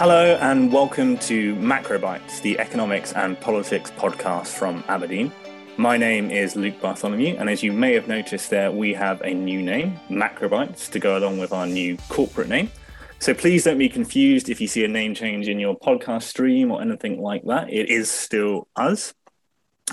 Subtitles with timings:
[0.00, 5.30] Hello, and welcome to Macrobytes, the economics and politics podcast from Aberdeen.
[5.76, 9.34] My name is Luke Bartholomew, and as you may have noticed there, we have a
[9.34, 12.70] new name, Macrobytes, to go along with our new corporate name.
[13.18, 16.70] So please don't be confused if you see a name change in your podcast stream
[16.70, 17.70] or anything like that.
[17.70, 19.12] It is still us.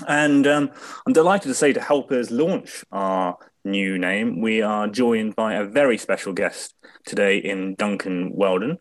[0.06, 0.70] And um,
[1.06, 5.56] I'm delighted to say to help us launch our new name, we are joined by
[5.56, 8.78] a very special guest today in Duncan Weldon.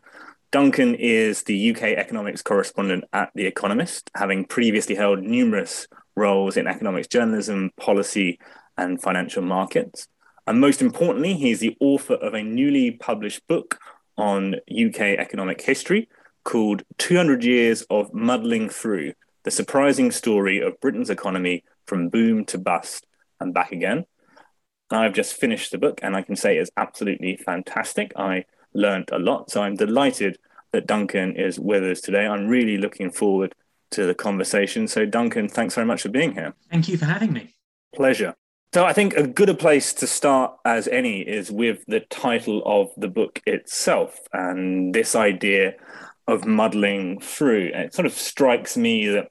[0.52, 6.68] Duncan is the UK economics correspondent at The Economist, having previously held numerous roles in
[6.68, 8.40] economics journalism, policy,
[8.78, 10.08] and financial markets.
[10.46, 13.78] And most importantly, he's the author of a newly published book
[14.18, 16.08] on UK economic history
[16.46, 22.58] called 200 Years of Muddling Through The Surprising Story of Britain's Economy from Boom to
[22.58, 23.06] Bust
[23.42, 24.06] and Back Again.
[24.90, 28.14] I've just finished the book and I can say it's absolutely fantastic.
[28.16, 28.46] I
[28.78, 29.52] learned a lot.
[29.52, 30.38] So I'm delighted
[30.72, 32.26] that Duncan is with us today.
[32.28, 33.54] I'm really looking forward
[33.92, 34.88] to the conversation.
[34.88, 36.54] So, Duncan, thanks very much for being here.
[36.70, 37.56] Thank you for having me.
[37.96, 38.36] Pleasure.
[38.74, 42.62] So, I think a good a place to start as any is with the title
[42.66, 45.76] of the book itself and this idea
[46.28, 47.72] of muddling through.
[47.74, 49.30] it sort of strikes me that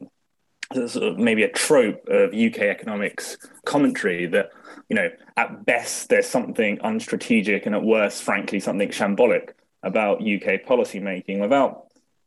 [0.89, 3.37] sort of maybe a trope of UK economics
[3.67, 4.51] commentary that,
[4.89, 9.51] you know, at best there's something unstrategic and at worst, frankly, something shambolic
[9.83, 11.87] about UK policymaking without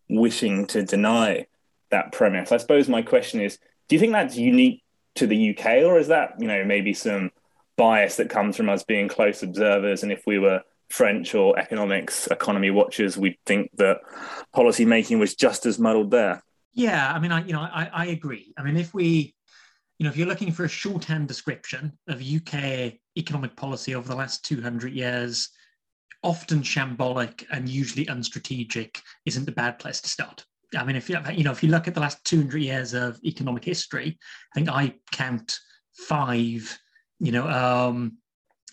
[0.10, 1.46] wishing to deny
[1.92, 2.52] that premise.
[2.52, 4.84] I suppose my question is do you think that's unique
[5.16, 7.32] to the UK or is that, you know, maybe some
[7.78, 12.28] bias that comes from us being close observers and if we were French or economics
[12.28, 14.02] economy watchers, we'd think that
[14.54, 16.44] policy making was just as muddled there.
[16.74, 18.54] Yeah, I mean, I you know, I, I agree.
[18.58, 19.36] I mean, if we,
[20.00, 24.16] you know, if you're looking for a shorthand description of UK economic policy over the
[24.16, 25.50] last 200 years,
[26.24, 30.46] often shambolic and usually unstrategic isn't a bad place to start.
[30.76, 33.20] I mean, if you you know if you look at the last 200 years of
[33.26, 34.18] economic history,
[34.54, 35.58] I think I count
[36.08, 36.80] five,
[37.20, 38.18] you know, um,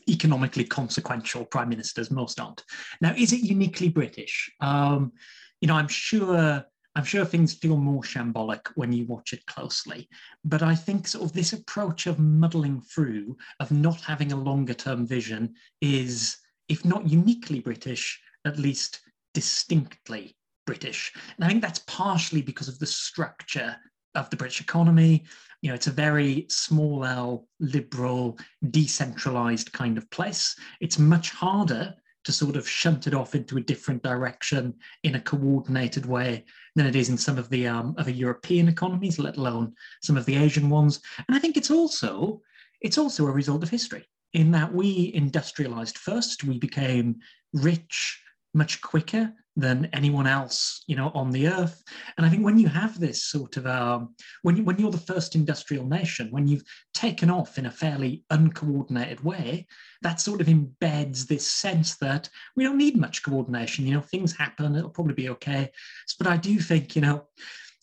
[0.09, 2.11] economically consequential prime ministers.
[2.11, 2.63] Most aren't.
[3.01, 4.51] Now, is it uniquely British?
[4.61, 5.13] Um,
[5.61, 6.65] you know, I'm sure.
[6.97, 10.09] I'm sure things feel more shambolic when you watch it closely,
[10.47, 14.73] but I think sort of this approach of muddling through, of not having a longer
[14.73, 16.39] term vision, is
[16.71, 19.01] if not uniquely British, at least
[19.35, 21.13] distinctly British.
[21.37, 23.77] And I think that's partially because of the structure
[24.15, 25.25] of the British economy.
[25.61, 28.39] You know, it's a very small L, liberal,
[28.71, 30.57] decentralized kind of place.
[30.81, 31.95] It's much harder
[32.27, 36.45] to sort of shunt it off into a different direction in a coordinated way
[36.75, 39.73] than it is in some of the um, other European economies, let alone
[40.03, 41.01] some of the Asian ones.
[41.29, 42.43] And I think it's also
[42.81, 46.43] it's also a result of history in that we industrialized first.
[46.43, 47.21] We became
[47.53, 48.21] rich
[48.57, 51.83] much quicker than anyone else, you know, on the earth.
[52.17, 54.99] And I think when you have this sort of, um, when, you, when you're the
[54.99, 59.67] first industrial nation, when you've taken off in a fairly uncoordinated way,
[60.03, 63.87] that sort of embeds this sense that we don't need much coordination.
[63.87, 65.71] You know, things happen, it'll probably be okay.
[66.19, 67.27] But I do think, you know,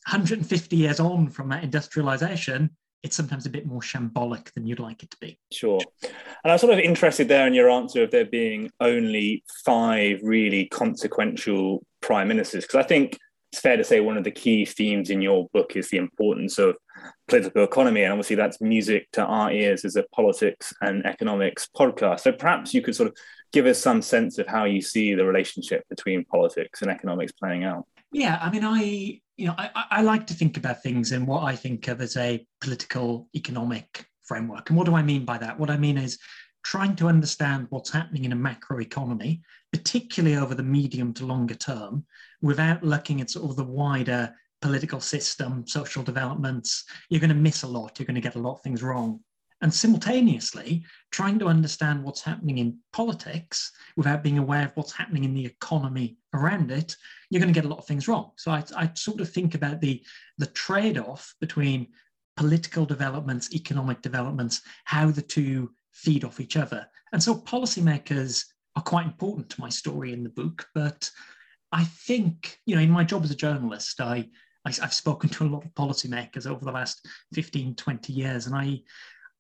[0.08, 2.70] 150 years on from that industrialization,
[3.04, 5.38] it's sometimes a bit more shambolic than you'd like it to be.
[5.52, 5.80] Sure.
[6.02, 10.66] And I'm sort of interested there in your answer of there being only five really
[10.66, 13.18] consequential prime ministers, because I think
[13.52, 16.58] it's fair to say one of the key themes in your book is the importance
[16.58, 16.76] of
[17.28, 18.02] political economy.
[18.04, 22.22] And obviously, that's music to our ears as a politics and economics podcast.
[22.22, 23.18] So perhaps you could sort of
[23.52, 27.64] give us some sense of how you see the relationship between politics and economics playing
[27.64, 27.86] out.
[28.14, 31.44] Yeah, I mean, I you know, I, I like to think about things in what
[31.44, 34.70] I think of as a political economic framework.
[34.70, 35.60] And what do I mean by that?
[35.60, 36.20] What I mean is
[36.64, 39.42] trying to understand what's happening in a macro economy,
[39.72, 42.06] particularly over the medium to longer term,
[42.42, 46.86] without looking at sort of the wider political system, social developments.
[47.10, 48.00] You're going to miss a lot.
[48.00, 49.20] You're going to get a lot of things wrong
[49.64, 55.24] and simultaneously trying to understand what's happening in politics without being aware of what's happening
[55.24, 56.98] in the economy around it,
[57.30, 58.32] you're going to get a lot of things wrong.
[58.36, 60.04] So I, I sort of think about the,
[60.38, 61.88] the trade off between
[62.36, 66.86] political developments, economic developments, how the two feed off each other.
[67.14, 68.44] And so policymakers
[68.76, 70.68] are quite important to my story in the book.
[70.76, 71.10] But
[71.72, 74.28] I think, you know, in my job as a journalist, I,
[74.66, 78.56] I have spoken to a lot of policymakers over the last 15, 20 years, and
[78.56, 78.82] I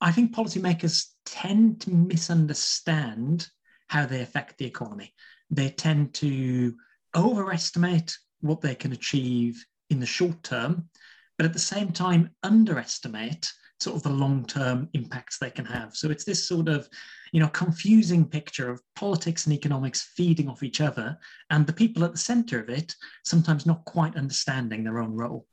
[0.04, 3.48] I think policymakers tend to misunderstand
[3.88, 5.14] how they affect the economy.
[5.50, 6.76] They tend to
[7.16, 10.90] overestimate what they can achieve in the short term,
[11.38, 15.96] but at the same time underestimate sort of the long-term impacts they can have.
[15.96, 16.90] So it's this sort of,
[17.32, 21.18] you know, confusing picture of politics and economics feeding off each other,
[21.50, 25.48] and the people at the center of it sometimes not quite understanding their own role.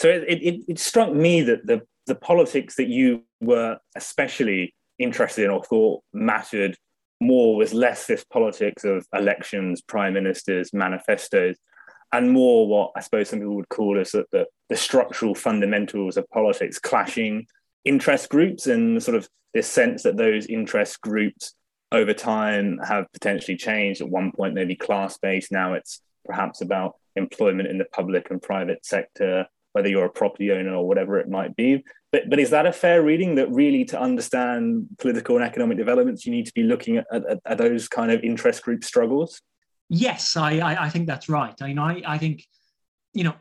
[0.00, 5.44] So it, it, it struck me that the the politics that you were especially interested
[5.44, 6.76] in or thought mattered
[7.20, 11.56] more was less this politics of elections, prime ministers, manifestos,
[12.12, 16.28] and more what I suppose some people would call as the, the, structural fundamentals of
[16.30, 17.46] politics, clashing
[17.84, 21.54] interest groups, and sort of this sense that those interest groups
[21.90, 24.00] over time have potentially changed.
[24.00, 25.52] At one point, maybe class based.
[25.52, 30.52] Now it's perhaps about employment in the public and private sector, whether you're a property
[30.52, 31.84] owner or whatever it might be.
[32.10, 36.26] But, but is that a fair reading that really to understand political and economic developments,
[36.26, 39.40] you need to be looking at, at, at those kind of interest group struggles?
[39.88, 41.54] Yes, I, I, I think that's right.
[41.60, 42.46] I mean, I, I think,
[43.14, 43.34] you know,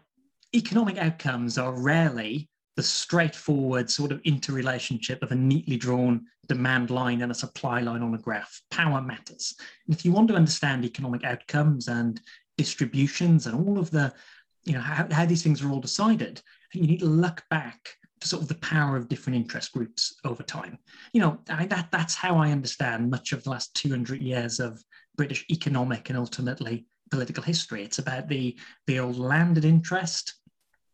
[0.54, 7.22] economic outcomes are rarely the straightforward sort of interrelationship of a neatly drawn demand line
[7.22, 8.62] and a supply line on a graph.
[8.72, 9.56] Power matters.
[9.86, 12.20] And if you want to understand economic outcomes and
[12.58, 14.14] distributions and all of the,
[14.64, 16.42] you know, how, how these things are all decided,
[16.74, 20.44] you need to look back to sort of the power of different interest groups over
[20.44, 20.78] time.
[21.14, 24.84] You know, I, that that's how I understand much of the last 200 years of
[25.18, 27.84] British economic and ultimately political history.
[27.84, 30.36] It's about the the old landed interest.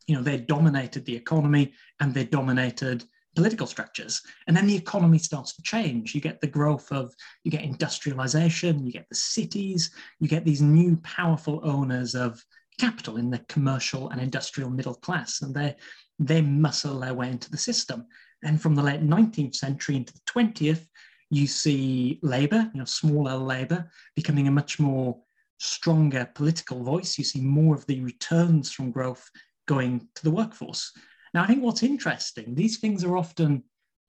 [0.07, 3.03] You know, they dominated the economy and they dominated
[3.35, 4.23] political structures.
[4.47, 6.15] And then the economy starts to change.
[6.15, 10.61] You get the growth of, you get industrialization, you get the cities, you get these
[10.61, 12.43] new powerful owners of
[12.77, 15.41] capital in the commercial and industrial middle class.
[15.41, 15.75] And they
[16.19, 18.07] they muscle uh, their way into the system.
[18.43, 20.87] And from the late 19th century into the 20th,
[21.29, 25.17] you see Labour, you know, small L Labour, becoming a much more
[25.59, 27.17] stronger political voice.
[27.17, 29.29] You see more of the returns from growth
[29.67, 30.91] going to the workforce.
[31.33, 33.63] Now, I think what's interesting, these things are often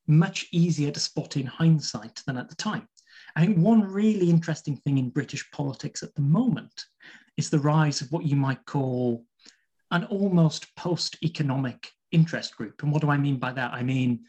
[0.07, 2.89] much easier to spot in hindsight than at the time.
[3.37, 6.85] I think one really interesting thing in British politics at the moment
[7.39, 9.25] is the rise of what you might call
[9.93, 12.83] an almost post economic interest group.
[12.83, 13.73] And what do I mean by that?
[13.73, 14.25] I mean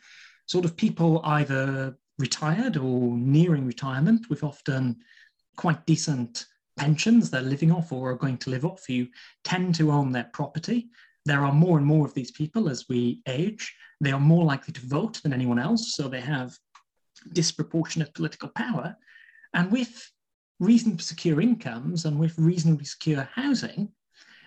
[0.45, 4.97] sort of people either retired or nearing retirement with often
[5.57, 6.45] quite decent
[6.77, 9.07] pensions they're living off or are going to live off who
[9.44, 10.89] tend to own their property.
[11.25, 13.75] There are more and more of these people as we age.
[14.00, 16.55] They are more likely to vote than anyone else, so they have
[17.33, 18.95] disproportionate political power.
[19.53, 20.09] And with
[20.59, 23.89] reasonably secure incomes and with reasonably secure housing,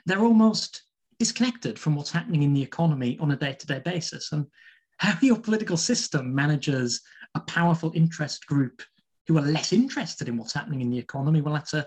[0.06, 0.82] they're almost
[1.19, 4.32] disconnected from what's happening in the economy on a day to day basis.
[4.32, 4.47] And
[4.99, 7.00] how your political system manages
[7.35, 8.82] a powerful interest group
[9.26, 11.87] who are less interested in what's happening in the economy, well, that's a,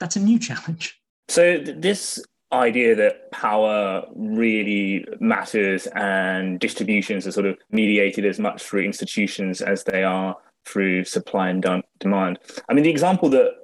[0.00, 1.00] that's a new challenge.
[1.28, 2.22] So, this
[2.52, 9.62] idea that power really matters and distributions are sort of mediated as much through institutions
[9.62, 10.36] as they are
[10.66, 11.64] through supply and
[11.98, 12.38] demand.
[12.68, 13.54] I mean, the example that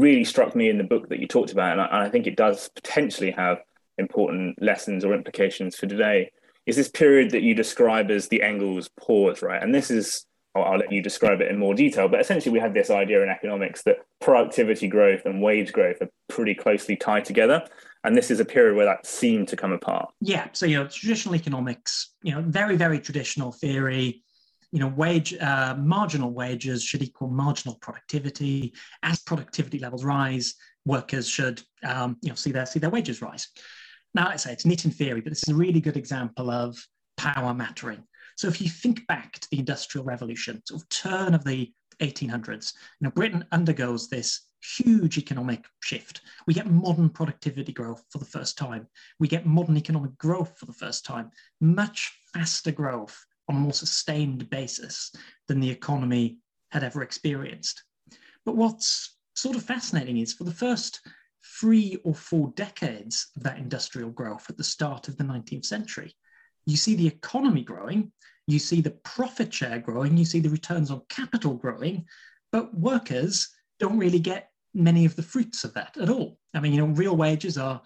[0.00, 2.26] really struck me in the book that you talked about, and I, and I think
[2.26, 3.58] it does potentially have
[3.98, 6.30] important lessons or implications for today
[6.66, 9.62] is this period that you describe as the Engels pause, right?
[9.62, 10.24] And this is,
[10.54, 13.28] I'll, let you describe it in more detail, but essentially we had this idea in
[13.28, 17.66] economics that productivity growth and wage growth are pretty closely tied together.
[18.02, 20.10] And this is a period where that seemed to come apart.
[20.20, 20.48] Yeah.
[20.52, 24.22] So, you know, traditional economics, you know, very, very traditional theory,
[24.74, 28.74] you know, wage, uh, marginal wages should equal marginal productivity.
[29.04, 33.46] As productivity levels rise, workers should, um, you know, see their, see their wages rise.
[34.14, 36.76] Now, I say it's neat in theory, but this is a really good example of
[37.16, 38.02] power mattering.
[38.36, 42.74] So if you think back to the Industrial Revolution, sort of turn of the 1800s,
[42.98, 46.22] you know, Britain undergoes this huge economic shift.
[46.48, 48.88] We get modern productivity growth for the first time.
[49.20, 53.72] We get modern economic growth for the first time, much faster growth on a more
[53.72, 55.12] sustained basis
[55.48, 56.38] than the economy
[56.70, 57.82] had ever experienced.
[58.44, 61.00] But what's sort of fascinating is for the first
[61.60, 66.14] three or four decades of that industrial growth at the start of the 19th century.
[66.66, 68.12] You see the economy growing,
[68.46, 72.06] you see the profit share growing, you see the returns on capital growing,
[72.52, 73.48] but workers
[73.78, 76.38] don't really get many of the fruits of that at all.
[76.54, 77.80] I mean, you know, real wages are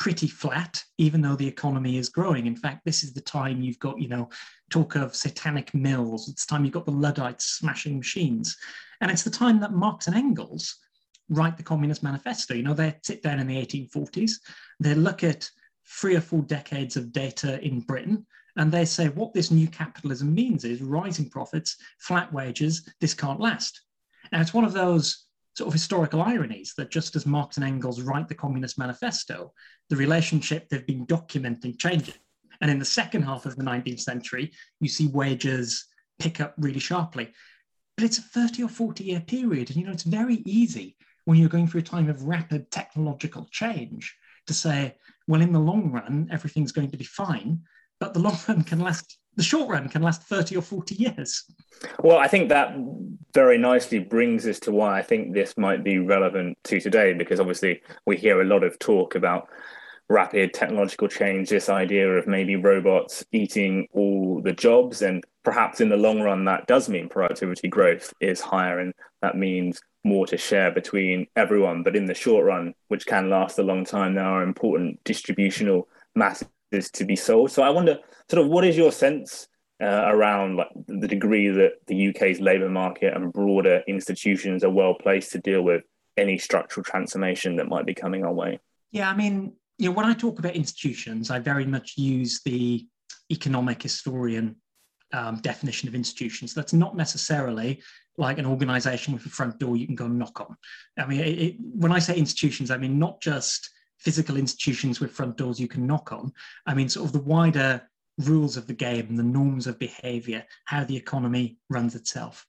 [0.00, 2.46] pretty flat, even though the economy is growing.
[2.46, 4.30] In fact, this is the time you've got, you know,
[4.70, 6.26] talk of satanic mills.
[6.30, 8.56] It's time you've got the Luddites smashing machines.
[9.02, 10.74] And it's the time that Marx and Engels
[11.28, 12.54] write the Communist Manifesto.
[12.54, 14.32] You know, they sit down in the 1840s,
[14.80, 15.50] they look at
[15.86, 18.26] three or four decades of data in Britain,
[18.56, 23.38] and they say what this new capitalism means is rising profits, flat wages, this can't
[23.38, 23.82] last.
[24.32, 25.26] Now, it's one of those
[25.60, 29.52] sort of historical ironies that just as Marx and Engels write the Communist Manifesto,
[29.90, 32.14] the relationship they've been documenting changes.
[32.62, 35.86] And in the second half of the 19th century, you see wages
[36.18, 37.30] pick up really sharply.
[37.94, 39.68] But it's a 30 or 40 year period.
[39.68, 43.46] And, you know, it's very easy when you're going through a time of rapid technological
[43.50, 44.96] change to say,
[45.28, 47.60] well, in the long run, everything's going to be fine.
[47.98, 51.44] But the long run can last, the short run can last 30 or 40 years.
[52.02, 52.76] Well, I think that
[53.32, 57.40] very nicely brings us to why I think this might be relevant to today, because
[57.40, 59.48] obviously we hear a lot of talk about
[60.08, 65.02] rapid technological change, this idea of maybe robots eating all the jobs.
[65.02, 68.80] And perhaps in the long run, that does mean productivity growth is higher.
[68.80, 71.82] And that means more to share between everyone.
[71.84, 75.88] But in the short run, which can last a long time, there are important distributional
[76.14, 77.50] masses to be sold.
[77.50, 77.98] So I wonder,
[78.30, 79.48] sort of, what is your sense
[79.82, 84.94] uh, around like the degree that the UK's labour market and broader institutions are well
[84.94, 85.82] placed to deal with
[86.16, 88.60] any structural transformation that might be coming our way?
[88.92, 92.86] Yeah, I mean, you know, when I talk about institutions, I very much use the
[93.30, 94.56] economic historian
[95.12, 96.54] um, definition of institutions.
[96.54, 97.82] That's not necessarily
[98.18, 100.56] like an organization with a front door you can go knock on.
[100.98, 103.70] I mean, it, when I say institutions, I mean not just
[104.00, 106.32] physical institutions with front doors you can knock on.
[106.66, 107.82] I mean, sort of the wider
[108.18, 112.46] rules of the game the norms of behavior, how the economy runs itself.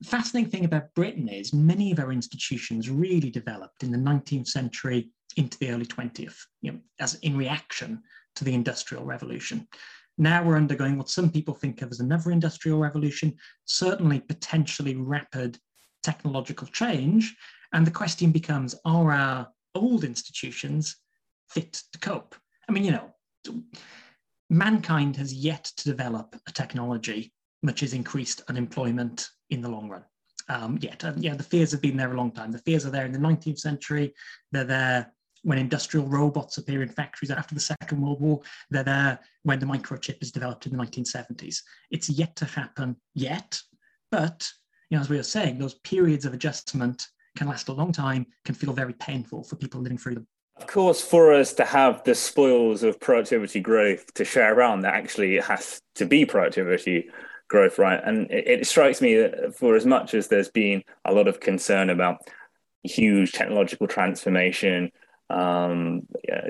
[0.00, 4.48] The fascinating thing about Britain is many of our institutions really developed in the 19th
[4.48, 8.02] century into the early 20th, you know, as in reaction
[8.36, 9.66] to the Industrial Revolution.
[10.18, 15.58] Now we're undergoing what some people think of as another industrial revolution, certainly potentially rapid
[16.02, 17.34] technological change.
[17.72, 20.96] And the question becomes are our old institutions
[21.48, 22.34] fit to cope?
[22.68, 23.62] I mean, you know,
[24.50, 30.04] mankind has yet to develop a technology which has increased unemployment in the long run.
[30.48, 32.52] Um, yet, yeah, the fears have been there a long time.
[32.52, 34.14] The fears are there in the 19th century.
[34.52, 35.12] They're there
[35.42, 38.40] when industrial robots appear in factories after the Second World War.
[38.70, 41.58] They're there when the microchip is developed in the 1970s.
[41.90, 43.60] It's yet to happen yet,
[44.10, 44.46] but
[44.90, 48.26] you know, as we were saying, those periods of adjustment can last a long time,
[48.44, 50.26] can feel very painful for people living through them.
[50.56, 54.94] Of course, for us to have the spoils of productivity growth to share around, that
[54.94, 57.10] actually has to be productivity
[57.48, 58.00] growth, right?
[58.04, 61.40] And it, it strikes me that for as much as there's been a lot of
[61.40, 62.18] concern about
[62.84, 64.92] huge technological transformation,
[65.30, 66.02] um,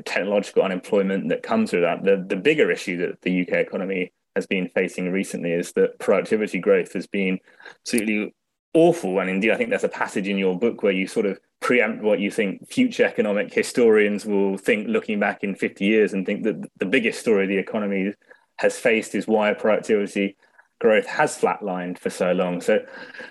[0.05, 2.05] technological unemployment that comes with that.
[2.05, 6.59] The, the bigger issue that the UK economy has been facing recently is that productivity
[6.59, 7.39] growth has been
[7.81, 8.35] absolutely
[8.75, 9.21] awful.
[9.21, 12.03] And indeed, I think there's a passage in your book where you sort of preempt
[12.03, 16.43] what you think future economic historians will think looking back in 50 years and think
[16.45, 18.13] that the biggest story the economy
[18.59, 20.37] has faced is why productivity
[20.81, 22.61] growth has flatlined for so long.
[22.61, 22.85] So,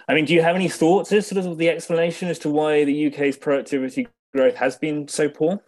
[0.07, 2.83] I mean, do you have any thoughts as sort of the explanation as to why
[2.83, 5.62] the UK's productivity growth has been so poor?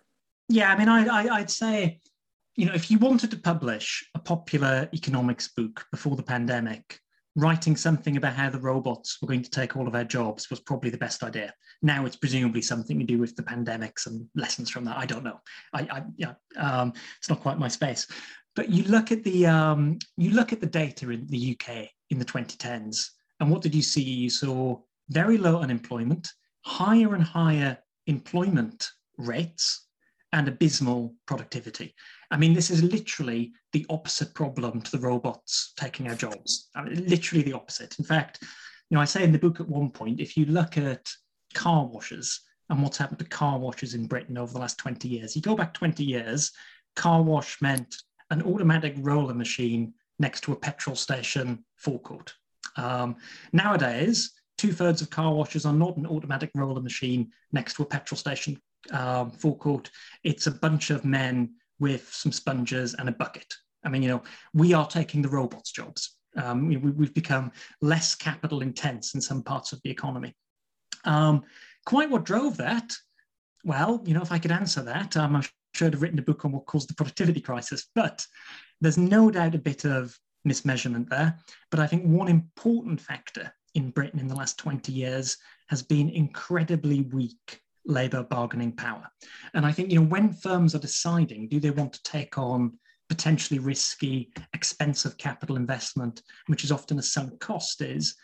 [0.50, 2.00] Yeah, I mean, I, I, I'd say,
[2.56, 7.00] you know, if you wanted to publish a popular economics book before the pandemic,
[7.36, 10.60] writing something about how the robots were going to take all of our jobs was
[10.62, 11.54] probably the best idea.
[11.82, 14.98] Now it's presumably something to do with the pandemics and lessons from that.
[14.98, 15.40] I don't know.
[15.74, 18.08] I, I yeah, um, it's not quite my space.
[18.56, 22.20] But you look at the um, you look at the data in the UK in
[22.20, 24.02] the 2010s, and what did you see?
[24.02, 26.32] You saw very low unemployment,
[26.66, 27.78] higher and higher
[28.08, 29.85] employment rates
[30.34, 31.96] and abysmal productivity.
[32.32, 36.70] I mean, this is literally the opposite problem to the robots taking our jobs.
[36.76, 37.98] I mean, literally the opposite.
[38.00, 38.40] In fact,
[38.90, 41.08] you know, I say in the book at one point, if you look at
[41.54, 45.36] car washes and what's happened to car washes in Britain over the last 20 years,
[45.36, 46.52] you go back 20 years,
[46.96, 47.96] car wash meant
[48.32, 52.34] an automatic roller machine next to a petrol station forecourt.
[52.78, 53.18] Um,
[53.54, 57.86] nowadays, two thirds of car washes are not an automatic roller machine next to a
[57.86, 58.62] petrol station
[58.92, 59.90] um, forecourt.
[60.24, 63.54] It's a bunch of men with some sponges and a bucket.
[63.84, 64.24] I mean, you know,
[64.54, 66.18] we are taking the robots' jobs.
[66.36, 67.52] Um, we, have become
[67.82, 70.36] less capital intense in some parts of the economy.
[71.06, 71.44] Um,
[71.86, 72.94] quite what drove that?
[73.64, 76.24] Well, you know, if I could answer that, um, I'm sure I'd have written a
[76.24, 77.88] book on what caused the productivity crisis.
[77.96, 78.26] But
[78.82, 81.38] there's no doubt a bit of mismeasurement there.
[81.72, 85.38] But I think one important factor in Britain in the last 20 years
[85.68, 89.08] has been incredibly weak labour bargaining power.
[89.54, 92.78] And I think, you know, when firms are deciding, do they want to take on
[93.10, 98.16] potentially risky, expensive capital investment, which is often a sunk cost, is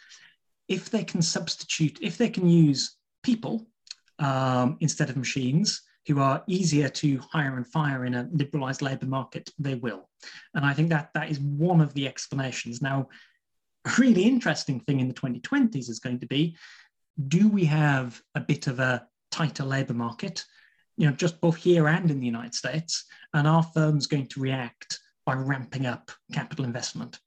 [0.68, 3.68] if they can substitute, if they can use people
[4.20, 9.06] um, instead of machines who are easier to hire and fire in a liberalized labor
[9.06, 10.10] market, they will.
[10.56, 12.82] And I think that that is one of the explanations.
[12.82, 13.08] Now,
[13.86, 16.56] a really interesting thing in the 2020s is going to be
[17.28, 20.46] do we have a bit of a tighter labor market,
[20.98, 23.06] you know, just both here and in the United States?
[23.34, 27.20] And our firms going to react by ramping up capital investment.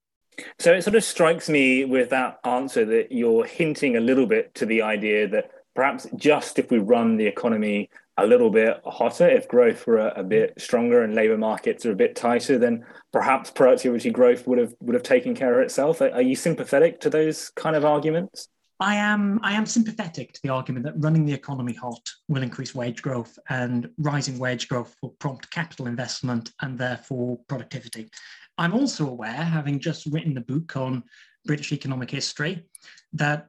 [0.59, 4.55] So it sort of strikes me with that answer that you're hinting a little bit
[4.57, 9.29] to the idea that perhaps just if we run the economy a little bit hotter,
[9.29, 12.85] if growth were a, a bit stronger and labour markets are a bit tighter, then
[13.13, 16.01] perhaps productivity growth would have would have taken care of itself.
[16.01, 18.49] Are, are you sympathetic to those kind of arguments?
[18.81, 22.75] I am I am sympathetic to the argument that running the economy hot will increase
[22.75, 28.11] wage growth and rising wage growth will prompt capital investment and therefore productivity.
[28.59, 31.05] I'm also aware, having just written the book on
[31.45, 32.65] British economic history,
[33.13, 33.49] that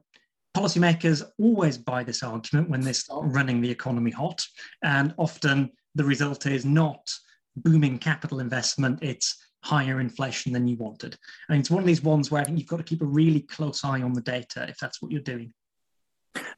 [0.56, 4.44] policymakers always buy this argument when they start running the economy hot.
[4.82, 7.08] And often the result is not
[7.56, 11.16] booming capital investment, it's higher inflation than you wanted.
[11.48, 13.40] Mean, it's one of these ones where I think you've got to keep a really
[13.40, 15.52] close eye on the data if that's what you're doing.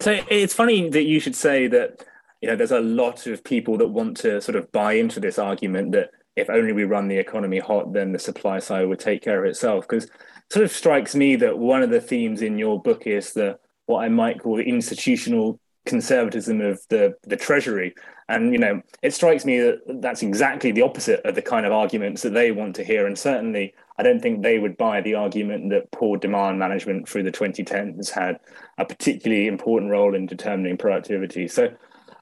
[0.01, 2.05] So it's funny that you should say that,
[2.41, 5.39] you know, there's a lot of people that want to sort of buy into this
[5.39, 9.23] argument that if only we run the economy hot, then the supply side would take
[9.23, 9.89] care of itself.
[9.89, 10.09] Because
[10.51, 14.05] sort of strikes me that one of the themes in your book is the what
[14.05, 15.59] I might call the institutional
[15.89, 17.95] conservatism of the the treasury.
[18.29, 21.73] And you know it strikes me that that's exactly the opposite of the kind of
[21.73, 23.07] arguments that they want to hear.
[23.07, 27.25] And certainly i don't think they would buy the argument that poor demand management through
[27.25, 28.39] the 2010s had
[28.79, 31.49] a particularly important role in determining productivity.
[31.49, 31.75] So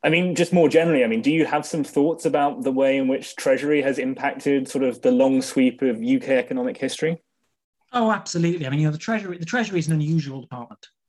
[0.04, 2.96] i mean just more generally i mean do you have some thoughts about the way
[2.96, 7.18] in which treasury has impacted sort of the long sweep of uk economic history?
[7.92, 8.66] Oh absolutely.
[8.66, 10.65] I mean you know the treasury the treasury is an unusual department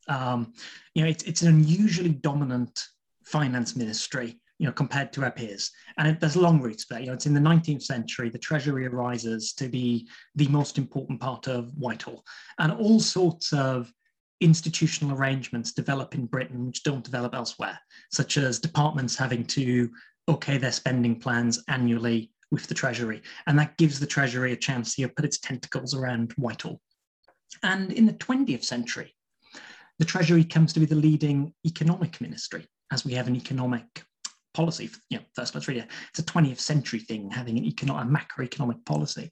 [0.08, 0.54] um,
[0.94, 2.84] you know, it's, it's an unusually dominant
[3.26, 5.72] finance ministry, you know, compared to our peers.
[5.98, 7.00] And it, there's long roots there.
[7.00, 11.20] You know, it's in the 19th century, the Treasury arises to be the most important
[11.20, 12.24] part of Whitehall.
[12.60, 13.92] And all sorts of
[14.40, 17.80] institutional arrangements develop in Britain which don't develop elsewhere,
[18.12, 19.90] such as departments having to
[20.30, 23.22] okay their spending plans annually with the Treasury.
[23.48, 26.80] And that gives the Treasury a chance to put its tentacles around Whitehall.
[27.64, 29.16] And in the 20th century,
[30.00, 34.04] the Treasury comes to be the leading economic ministry, as we have an economic
[34.54, 34.90] policy.
[35.10, 35.88] You know, first let's read it.
[36.10, 39.32] It's a 20th century thing, having an economic, a macroeconomic policy.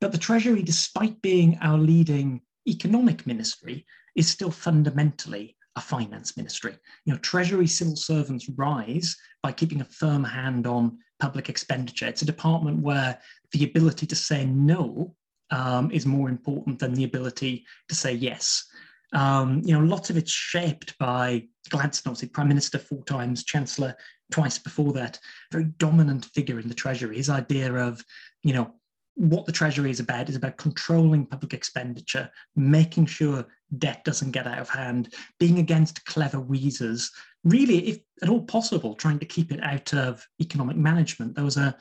[0.00, 6.76] But the Treasury, despite being our leading economic ministry, is still fundamentally a finance ministry.
[7.04, 12.06] You know, Treasury civil servants rise by keeping a firm hand on public expenditure.
[12.06, 13.18] It's a department where
[13.52, 15.14] the ability to say no
[15.50, 18.64] um, is more important than the ability to say yes.
[19.12, 23.94] Um, you know, lots of it's shaped by Gladstone, obviously Prime Minister four times, Chancellor
[24.30, 25.18] twice before that,
[25.50, 27.16] very dominant figure in the Treasury.
[27.16, 28.02] His idea of,
[28.42, 28.74] you know,
[29.14, 33.46] what the Treasury is about is about controlling public expenditure, making sure
[33.78, 37.10] debt doesn't get out of hand, being against clever wheezers,
[37.44, 41.34] really, if at all possible, trying to keep it out of economic management.
[41.34, 41.76] There was a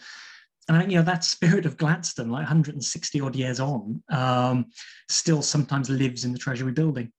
[0.68, 4.68] and you know that spirit of Gladstone, like 160 odd years on, um,
[5.10, 7.12] still sometimes lives in the Treasury building.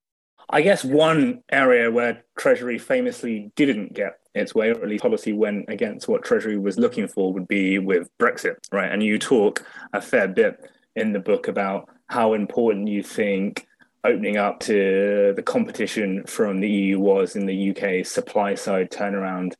[0.50, 5.32] I guess one area where Treasury famously didn't get its way, or at least policy
[5.32, 8.90] went against what Treasury was looking for, would be with Brexit, right?
[8.90, 13.66] And you talk a fair bit in the book about how important you think
[14.04, 19.52] opening up to the competition from the EU was in the UK supply side turnaround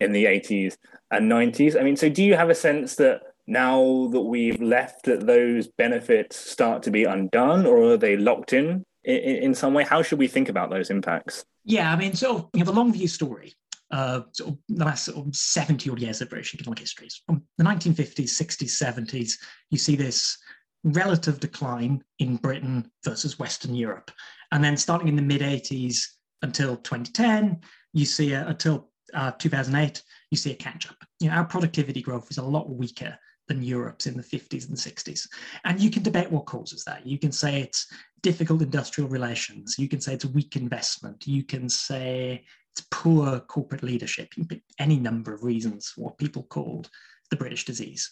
[0.00, 0.76] in the 80s
[1.10, 1.78] and 90s.
[1.78, 5.68] I mean, so do you have a sense that now that we've left that those
[5.68, 9.84] benefits start to be undone or are they locked in in, some way?
[9.84, 11.44] How should we think about those impacts?
[11.64, 13.54] Yeah, I mean, so you have a long view story.
[13.92, 17.08] Uh, sort of the last sort of 70 odd years of British economic history.
[17.24, 19.34] From the 1950s, 60s, 70s,
[19.70, 20.36] you see this
[20.82, 24.10] relative decline in Britain versus Western Europe.
[24.50, 26.00] And then starting in the mid 80s
[26.42, 27.60] until 2010,
[27.92, 30.96] you see a, until uh, 2008, you see a catch up.
[31.20, 33.16] You know, our productivity growth is a lot weaker
[33.48, 35.28] than Europe's in the 50s and 60s.
[35.64, 37.06] And you can debate what causes that.
[37.06, 37.86] You can say it's
[38.22, 39.76] difficult industrial relations.
[39.78, 41.26] You can say it's weak investment.
[41.26, 44.36] You can say it's poor corporate leadership.
[44.36, 46.90] You can pick any number of reasons what people called
[47.30, 48.10] the British disease.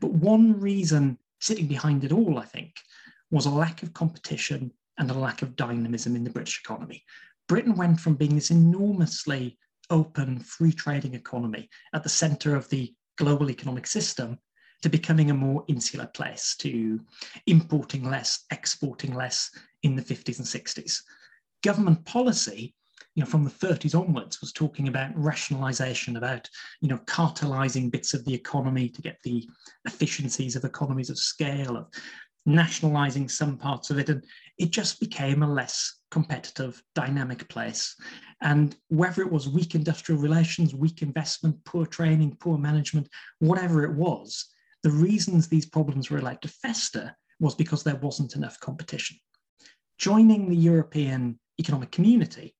[0.00, 2.74] But one reason sitting behind it all, I think,
[3.30, 7.04] was a lack of competition and a lack of dynamism in the British economy.
[7.48, 9.58] Britain went from being this enormously
[9.90, 14.38] open, free trading economy at the center of the global economic system
[14.84, 17.00] to becoming a more insular place, to
[17.46, 19.50] importing less, exporting less
[19.82, 20.98] in the 50s and 60s.
[21.62, 22.74] Government policy,
[23.14, 26.50] you know, from the 30s onwards, was talking about rationalization, about,
[26.82, 29.48] you know, cartelizing bits of the economy to get the
[29.86, 31.86] efficiencies of economies of scale, of
[32.44, 34.10] nationalizing some parts of it.
[34.10, 34.22] And
[34.58, 37.96] it just became a less competitive, dynamic place.
[38.42, 43.94] And whether it was weak industrial relations, weak investment, poor training, poor management, whatever it
[43.94, 44.50] was,
[44.84, 49.16] the reasons these problems were allowed to fester was because there wasn't enough competition.
[49.98, 52.54] Joining the European Economic Community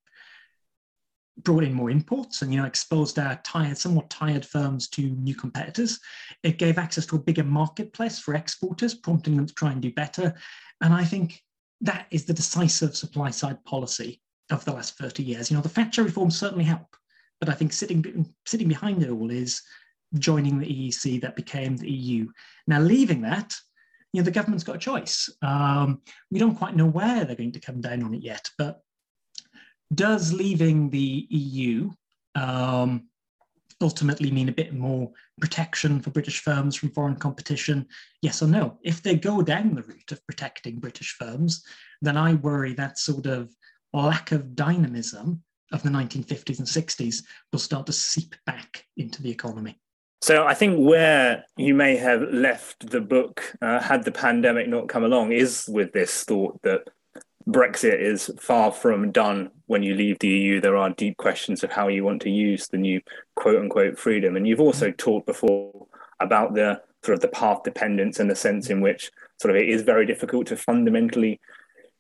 [1.39, 5.35] brought in more imports and you know exposed our tired somewhat tired firms to new
[5.35, 6.01] competitors.
[6.43, 9.93] It gave access to a bigger marketplace for exporters prompting them to try and do
[9.93, 10.33] better.
[10.81, 11.43] And i think
[11.81, 15.51] that is the decisive supply side policy of the last 30 years.
[15.51, 16.97] You know the thatcher reforms certainly help
[17.41, 19.61] but i think sitting sitting behind it all is
[20.19, 22.27] joining the eec that became the eu
[22.67, 23.55] now leaving that
[24.13, 26.01] you know the government's got a choice um,
[26.31, 28.83] we don't quite know where they're going to come down on it yet but
[29.95, 31.91] does leaving the EU
[32.35, 33.09] um,
[33.81, 37.87] ultimately mean a bit more protection for British firms from foreign competition?
[38.23, 38.79] Yes or no?
[38.83, 41.65] If they go down the route of protecting British firms,
[42.03, 43.55] then I worry that sort of
[43.93, 47.23] lack of dynamism of the 1950s and 60s
[47.53, 49.81] will start to seep back into the economy.
[50.25, 54.89] So I think where you may have left the book, uh, had the pandemic not
[54.89, 56.89] come along, is with this thought that
[57.47, 60.63] Brexit is far from done when you leave the EU.
[60.63, 63.03] There are deep questions of how you want to use the new
[63.37, 64.35] quote unquote freedom.
[64.35, 65.87] And you've also talked before
[66.21, 69.69] about the sort of the path dependence and the sense in which sort of it
[69.69, 71.39] is very difficult to fundamentally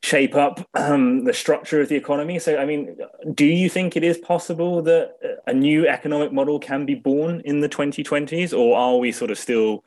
[0.05, 2.39] shape up um, the structure of the economy.
[2.39, 2.95] So, I mean,
[3.33, 5.15] do you think it is possible that
[5.47, 9.39] a new economic model can be born in the 2020s, or are we sort of
[9.39, 9.83] still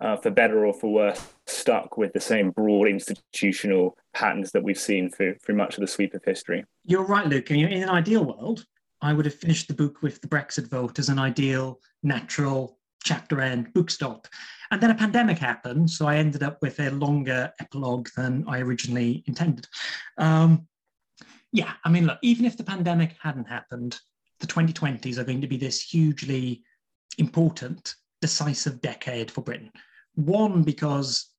[0.00, 4.78] uh, for better or for worse, stuck with the same broad institutional patterns that we've
[4.78, 6.64] seen through, through much of the sweep of history.
[6.84, 7.50] You're right, Luke.
[7.50, 8.64] In an ideal world,
[9.02, 13.40] I would have finished the book with the Brexit vote as an ideal, natural chapter
[13.40, 14.26] end book stop.
[14.70, 18.60] And then a pandemic happened, so I ended up with a longer epilogue than I
[18.60, 19.66] originally intended.
[20.16, 20.68] Um,
[21.52, 23.98] yeah, I mean, look, even if the pandemic hadn't happened,
[24.38, 26.62] the 2020s are going to be this hugely
[27.18, 29.72] important, decisive decade for Britain.
[30.14, 31.30] One, because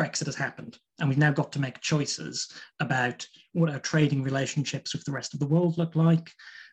[0.00, 4.92] Brexit has happened, and we've now got to make choices about what our trading relationships
[4.92, 6.32] with the rest of the world look like.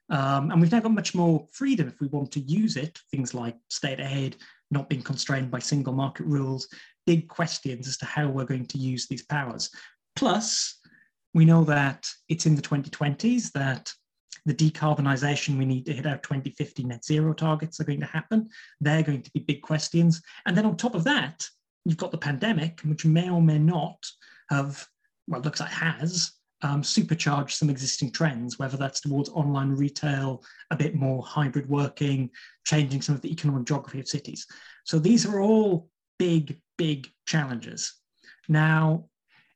[0.10, 3.34] Um, and we've now got much more freedom if we want to use it, things
[3.34, 4.38] like state aid,
[4.72, 6.68] not being constrained by single market rules,
[7.06, 9.70] big questions as to how we're going to use these powers.
[10.16, 10.80] Plus,
[11.34, 13.92] we know that it's in the 2020s that
[14.46, 18.50] the decarbonisation we need to hit our 2050 net zero targets are going to happen.
[18.80, 20.22] They're going to be big questions.
[20.46, 21.46] And then on top of that,
[21.86, 24.04] you've got the pandemic, which may or may not
[24.50, 24.86] have,
[25.28, 26.32] well, looks like has
[26.64, 32.30] um, supercharged some existing trends, whether that's towards online retail, a bit more hybrid working,
[32.66, 34.46] changing some of the economic geography of cities.
[34.86, 37.94] So these are all big, big challenges.
[38.48, 39.06] Now,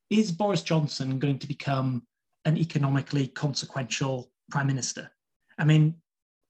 [0.09, 2.03] is Boris Johnson going to become
[2.45, 5.09] an economically consequential prime minister?
[5.57, 5.95] I mean,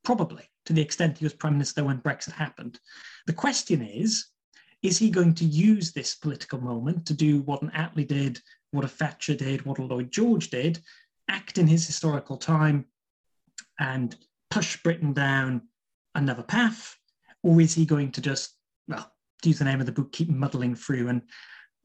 [0.04, 2.80] probably to the extent he was prime minister when Brexit happened.
[3.28, 4.28] The question is,
[4.82, 8.40] is he going to use this political moment to do what an Attlee did,
[8.76, 10.80] what a Thatcher did, what a Lloyd George did,
[11.30, 12.86] act in his historical time
[13.80, 14.16] and
[14.52, 15.62] push Britain down
[16.14, 16.96] another path?
[17.44, 18.56] Or is he going to just,
[18.88, 19.12] well,
[19.42, 21.08] to use the name of the book, keep muddling through?
[21.10, 21.22] And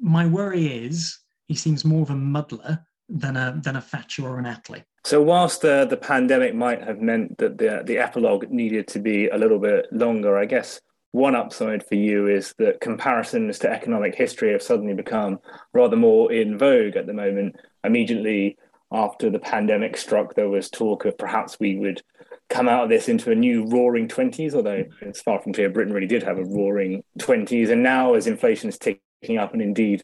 [0.00, 4.38] my worry is he seems more of a muddler than a than a Thatcher or
[4.38, 4.84] an Attlee.
[5.04, 9.28] So whilst the the pandemic might have meant that the the epilogue needed to be
[9.28, 10.80] a little bit longer, I guess
[11.12, 15.40] one upside for you is that comparisons to economic history have suddenly become
[15.72, 17.56] rather more in vogue at the moment.
[17.82, 18.56] Immediately
[18.92, 22.02] after the pandemic struck, there was talk of perhaps we would
[22.48, 25.92] come out of this into a new roaring 20s, although it's far from clear Britain
[25.92, 27.70] really did have a roaring 20s.
[27.70, 30.02] And now, as inflation is ticking up, and indeed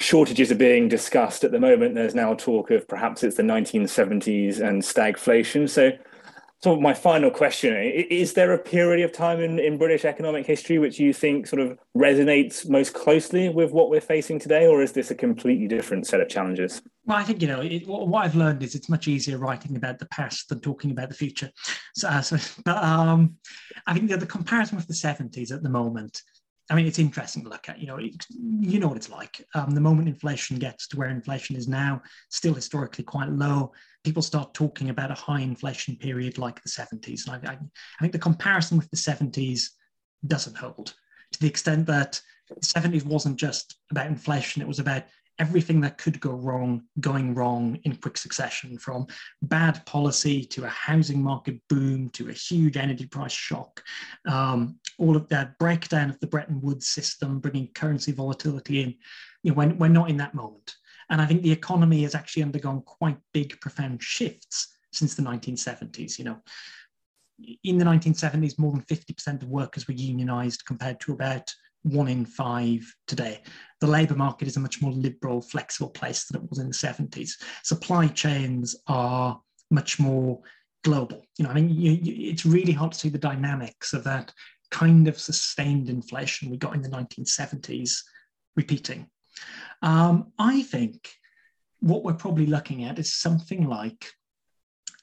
[0.00, 4.60] shortages are being discussed at the moment, there's now talk of perhaps it's the 1970s
[4.60, 5.68] and stagflation.
[5.68, 5.90] So
[6.64, 10.78] so my final question is there a period of time in, in british economic history
[10.78, 14.90] which you think sort of resonates most closely with what we're facing today or is
[14.92, 18.34] this a completely different set of challenges well i think you know it, what i've
[18.34, 21.50] learned is it's much easier writing about the past than talking about the future
[21.94, 23.36] so, uh, so but um,
[23.86, 26.22] i think the, the comparison with the 70s at the moment
[26.70, 27.78] I mean, it's interesting to look at.
[27.78, 29.44] You know, it, you know what it's like.
[29.54, 32.00] Um, the moment inflation gets to where inflation is now,
[32.30, 33.72] still historically quite low,
[34.04, 37.26] people start talking about a high inflation period like the 70s.
[37.26, 39.70] And I, I, I think the comparison with the 70s
[40.26, 40.94] doesn't hold
[41.34, 45.04] to the extent that the 70s wasn't just about inflation; it was about
[45.40, 49.04] everything that could go wrong going wrong in quick succession from
[49.42, 53.82] bad policy to a housing market boom to a huge energy price shock.
[54.26, 58.94] Um, all of that breakdown of the bretton woods system bringing currency volatility in.
[59.42, 60.76] You know, we're, we're not in that moment
[61.10, 66.18] and i think the economy has actually undergone quite big profound shifts since the 1970s
[66.18, 66.40] you know
[67.64, 71.52] in the 1970s more than 50% of workers were unionized compared to about
[71.84, 73.42] one in five today.
[73.80, 76.74] The labour market is a much more liberal, flexible place than it was in the
[76.74, 77.32] 70s.
[77.62, 79.40] Supply chains are
[79.70, 80.40] much more
[80.82, 81.22] global.
[81.38, 84.32] You know, I mean, you, you, it's really hard to see the dynamics of that
[84.70, 87.98] kind of sustained inflation we got in the 1970s
[88.56, 89.06] repeating.
[89.82, 91.10] Um, I think
[91.80, 94.06] what we're probably looking at is something like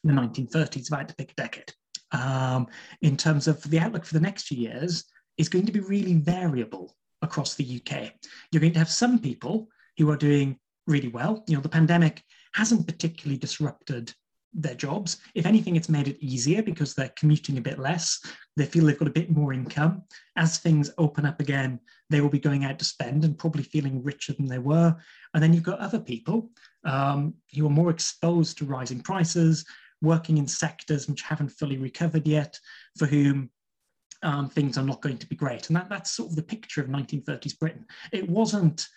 [0.04, 1.74] the 1930s, if I had to pick a decade.
[2.12, 2.68] Um,
[3.02, 5.06] in terms of the outlook for the next few years,
[5.38, 8.12] is going to be really variable across the UK.
[8.52, 11.44] You're going to have some people who are doing really well.
[11.48, 14.14] You know, the pandemic hasn't particularly disrupted
[14.54, 15.18] their jobs.
[15.36, 18.20] If anything, it's made it easier because they're commuting a bit less.
[18.58, 20.04] They feel they've got a bit more income.
[20.36, 24.04] As things open up again, they will be going out to spend and probably feeling
[24.04, 24.96] richer than they were.
[25.34, 26.50] And then you've got other people
[26.84, 29.66] um, who are more exposed to rising prices,
[30.02, 32.60] working in sectors which haven't fully recovered yet,
[32.98, 33.50] for whom
[34.24, 35.68] um, things are not going to be great.
[35.68, 37.86] And that, that's sort of the picture of 1930s Britain.
[38.12, 38.88] It wasn't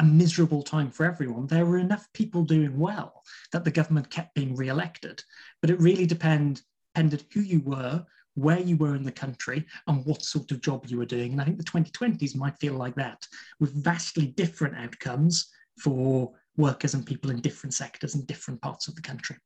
[0.00, 1.46] a miserable time for everyone.
[1.46, 5.22] There were enough people doing well that the government kept being re-elected.
[5.60, 6.62] But it really depend,
[6.94, 10.86] depended who you were, where you were in the country, and what sort of job
[10.86, 11.32] you were doing.
[11.32, 13.26] And I think the 2020s might feel like that,
[13.60, 18.94] with vastly different outcomes for workers and people in different sectors and different parts of
[18.94, 19.36] the country.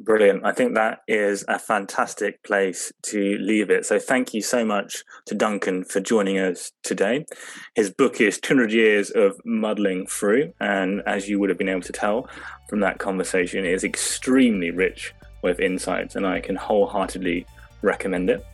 [0.00, 0.44] Brilliant.
[0.44, 3.84] I think that is a fantastic place to leave it.
[3.84, 7.26] So thank you so much to Duncan for joining us today.
[7.74, 10.54] His book is 200 Years of Muddling Through.
[10.60, 12.28] And as you would have been able to tell
[12.68, 17.46] from that conversation, it is extremely rich with insights, and I can wholeheartedly
[17.82, 18.44] recommend it.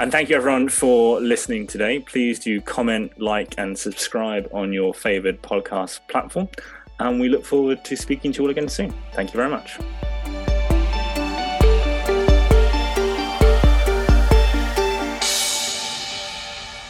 [0.00, 2.00] And thank you everyone for listening today.
[2.00, 6.48] Please do comment, like, and subscribe on your favorite podcast platform.
[6.98, 8.94] And we look forward to speaking to you all again soon.
[9.12, 9.78] Thank you very much.